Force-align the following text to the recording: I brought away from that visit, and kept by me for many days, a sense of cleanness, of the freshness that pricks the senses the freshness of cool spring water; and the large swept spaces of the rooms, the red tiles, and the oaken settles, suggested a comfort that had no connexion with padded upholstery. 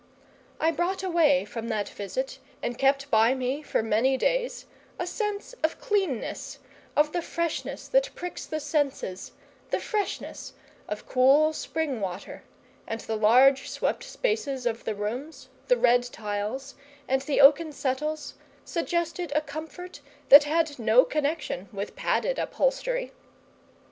I 0.59 0.71
brought 0.71 1.03
away 1.03 1.45
from 1.45 1.67
that 1.67 1.87
visit, 1.87 2.39
and 2.63 2.75
kept 2.75 3.11
by 3.11 3.35
me 3.35 3.61
for 3.61 3.83
many 3.83 4.17
days, 4.17 4.65
a 4.97 5.05
sense 5.05 5.53
of 5.61 5.79
cleanness, 5.79 6.57
of 6.95 7.11
the 7.11 7.21
freshness 7.21 7.87
that 7.89 8.09
pricks 8.15 8.47
the 8.47 8.59
senses 8.59 9.33
the 9.69 9.79
freshness 9.79 10.53
of 10.87 11.05
cool 11.05 11.53
spring 11.53 11.99
water; 12.01 12.41
and 12.87 13.01
the 13.01 13.15
large 13.15 13.69
swept 13.69 14.03
spaces 14.03 14.65
of 14.65 14.85
the 14.85 14.95
rooms, 14.95 15.49
the 15.67 15.77
red 15.77 16.01
tiles, 16.05 16.73
and 17.07 17.21
the 17.21 17.39
oaken 17.39 17.71
settles, 17.71 18.33
suggested 18.65 19.31
a 19.35 19.41
comfort 19.41 20.01
that 20.29 20.45
had 20.45 20.79
no 20.79 21.05
connexion 21.05 21.69
with 21.71 21.95
padded 21.95 22.39
upholstery. 22.39 23.11